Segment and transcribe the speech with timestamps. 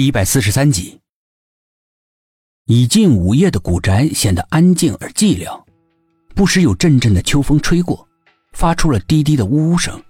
[0.00, 0.98] 第一百四十三集，
[2.64, 5.62] 已近午夜的古宅显得安静而寂寥，
[6.34, 8.08] 不时有阵阵的秋风吹过，
[8.54, 10.02] 发出了低低的呜呜声，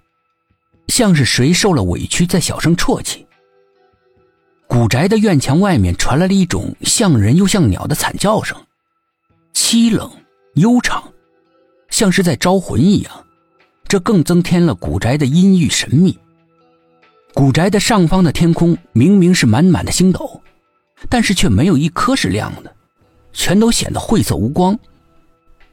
[0.87, 3.27] 像是谁受了委屈在小声啜泣。
[4.65, 8.57] 古宅的院墙外面传来了一种像人又像鸟的惨叫声，
[9.53, 10.09] 凄冷
[10.53, 11.03] 悠长，
[11.89, 13.25] 像是在招魂一样，
[13.89, 16.17] 这更增添了古宅的阴郁神秘。
[17.33, 20.41] 古宅的上方的天空明明是满满的星斗，
[21.09, 22.75] 但是却没有一颗是亮的，
[23.31, 24.77] 全都显得晦涩无光，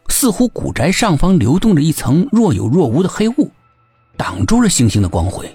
[0.08, 3.50] 似乎古宅上方流动着一层若有若无的黑雾，
[4.16, 5.50] 挡住了星星的光辉。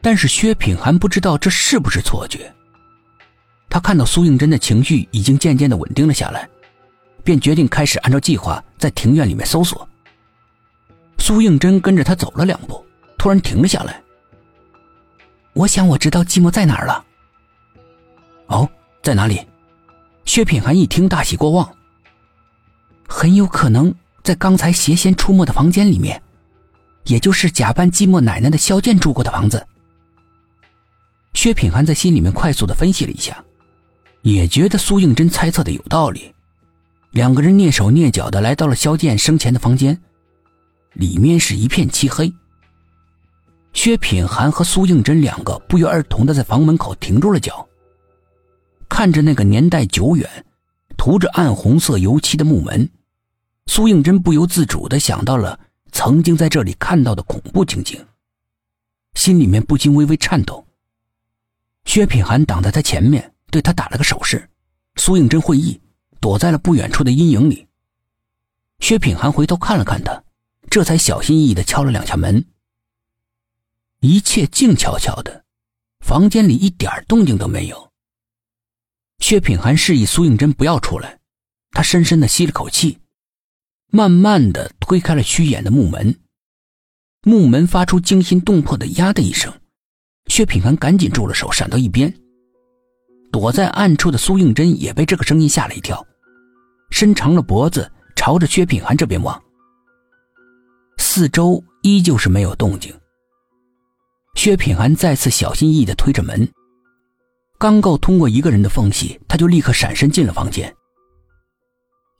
[0.00, 2.52] 但是薛品涵不知道这是不是错觉，
[3.68, 6.48] 他看到苏应真的情绪已经渐渐的稳定了下来，
[7.22, 9.86] 便决定开始按照计划在庭院里面搜索。
[11.18, 12.84] 苏应真跟着他走了两步，
[13.16, 14.01] 突然停了下来。
[15.62, 17.04] 我想我知道寂寞在哪儿了。
[18.46, 18.68] 哦，
[19.00, 19.40] 在哪里？
[20.24, 21.72] 薛品涵一听大喜过望。
[23.08, 26.20] 很有可能在刚才邪仙出没的房间里面，
[27.04, 29.64] 也就是假扮寂寞奶奶的萧剑住过的房子。
[31.34, 33.44] 薛品涵在心里面快速的分析了一下，
[34.22, 36.34] 也觉得苏应真猜测的有道理。
[37.12, 40.02] 两个人蹑手蹑脚的来到了萧剑生前的房间，
[40.94, 42.32] 里面是一片漆黑。
[43.72, 47.66] 薛品涵和苏应真两个不约而同的在房门口停住了脚，
[48.88, 50.28] 看着那个年代久远、
[50.96, 52.88] 涂着暗红色油漆的木门，
[53.66, 55.58] 苏应真不由自主的想到了
[55.90, 57.98] 曾经在这里看到的恐怖情景，
[59.14, 60.64] 心里面不禁微微颤抖。
[61.84, 64.48] 薛品涵挡在他前面，对他打了个手势，
[64.96, 65.80] 苏应真会意，
[66.20, 67.66] 躲在了不远处的阴影里。
[68.80, 70.22] 薛品涵回头看了看他，
[70.70, 72.44] 这才小心翼翼的敲了两下门。
[74.04, 75.44] 一切静悄悄的，
[76.04, 77.92] 房间里一点动静都没有。
[79.20, 81.20] 薛品涵示意苏应真不要出来，
[81.70, 82.98] 他深深的吸了口气，
[83.92, 86.18] 慢慢的推开了虚掩的木门。
[87.22, 89.54] 木门发出惊心动魄的“呀”的一声，
[90.26, 92.12] 薛品涵赶紧住了手，闪到一边。
[93.30, 96.04] 躲在暗处的苏应真也被这个声音吓了一跳，
[96.90, 99.40] 伸长了脖子朝着薛品涵这边望。
[100.98, 102.92] 四周依旧是没有动静。
[104.34, 106.48] 薛品涵再次小心翼翼地推着门，
[107.58, 110.74] 刚够通过一个人的缝隙，他就立刻闪身进了房间。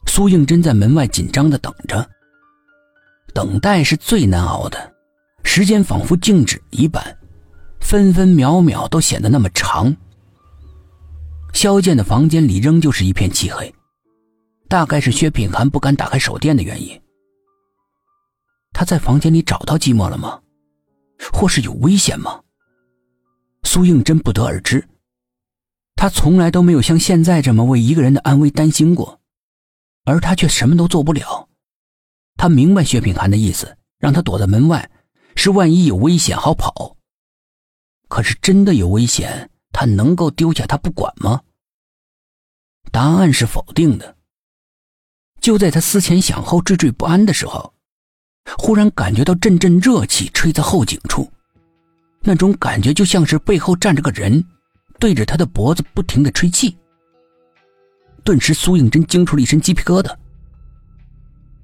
[0.07, 2.09] 苏应真在门外紧张地等着，
[3.35, 4.93] 等待是最难熬的，
[5.43, 7.03] 时间仿佛静止一般，
[7.81, 9.97] 分分秒秒都显得那么长。
[11.55, 13.75] 萧剑的房间里仍旧是一片漆黑，
[14.69, 17.01] 大概是薛品涵不敢打开手电的原因。
[18.73, 20.39] 他在房间里找到寂寞了吗？
[21.31, 22.43] 或是有危险吗？
[23.65, 24.89] 苏应真不得而知。
[25.95, 29.21] 他从来都没有像现在这么为一个人的安危担心过，
[30.05, 31.49] 而他却什么都做不了。
[32.37, 34.91] 他明白薛品涵的意思，让他躲在门外，
[35.37, 36.97] 是万一有危险好跑。
[38.09, 41.43] 可是真的有危险，他能够丢下他不管吗？
[42.91, 44.17] 答案是否定的。
[45.41, 47.73] 就在他思前想后、惴惴不安的时候。
[48.59, 51.31] 忽然感觉到阵阵热气吹在后颈处，
[52.21, 54.45] 那种感觉就像是背后站着个人，
[54.99, 56.77] 对着他的脖子不停的吹气。
[58.25, 60.15] 顿时，苏应真惊出了一身鸡皮疙瘩。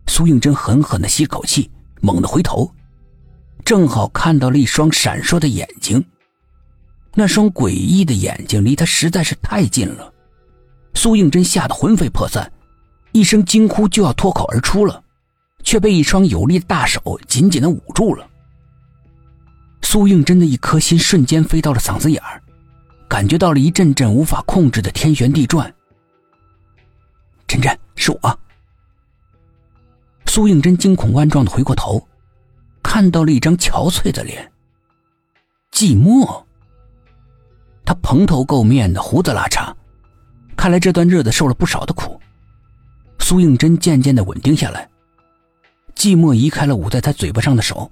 [0.07, 2.73] 苏应真狠狠的吸口气，猛地回头，
[3.65, 6.05] 正好看到了一双闪烁的眼睛。
[7.15, 10.13] 那双诡异的眼睛离他实在是太近了，
[10.95, 12.51] 苏应真吓得魂飞魄散，
[13.13, 15.03] 一声惊呼就要脱口而出了。
[15.69, 18.27] 却被一双有力的大手紧紧的捂住了。
[19.83, 22.41] 苏应真的一颗心瞬间飞到了嗓子眼儿，
[23.07, 25.71] 感觉到了一阵阵无法控制的天旋地转。
[27.47, 28.39] 真真，是我。
[30.25, 32.09] 苏应真惊恐万状的回过头，
[32.83, 34.51] 看到了一张憔悴的脸。
[35.71, 36.45] 寂寞。
[37.85, 39.71] 他蓬头垢面的，胡子拉碴，
[40.57, 42.19] 看来这段日子受了不少的苦。
[43.19, 44.89] 苏应真渐渐的稳定下来。
[45.99, 47.91] 寂寞移开了捂在他嘴巴上的手，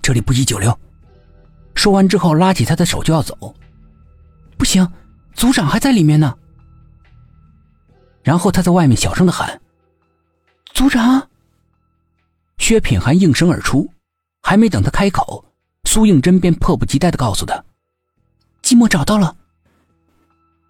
[0.00, 0.78] 这里不宜久留。
[1.74, 3.52] 说完之后，拉起他的手就要走。
[4.56, 4.86] 不行，
[5.34, 6.38] 族长还在里面呢。
[8.22, 9.60] 然后他在外面小声的喊
[10.72, 11.28] ：“族长。”
[12.58, 13.90] 薛品涵应声而出，
[14.42, 15.44] 还没等他开口，
[15.88, 17.64] 苏应真便迫不及待的告诉他
[18.62, 19.36] ：“寂寞找到了。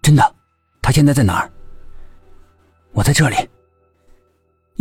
[0.01, 0.35] 真的，
[0.81, 1.51] 他现在在哪儿？
[2.93, 3.35] 我在这里。”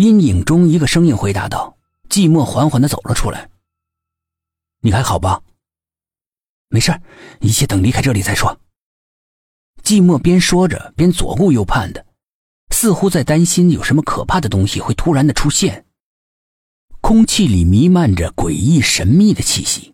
[0.00, 1.76] 阴影中，一个声音回答道
[2.08, 3.50] ：“寂寞缓缓的走了出来。
[4.81, 5.43] 你还好吧？
[6.70, 6.99] 没事，
[7.41, 8.58] 一切等离开这里再说。”
[9.85, 12.06] 寂寞边说着边左顾右盼的，
[12.70, 15.85] 似乎在担心有什么可怕的东西会突然的出现。
[17.02, 19.93] 空气里弥漫着诡异神秘的气息。